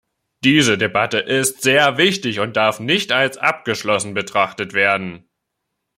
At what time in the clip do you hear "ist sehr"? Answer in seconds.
1.19-1.99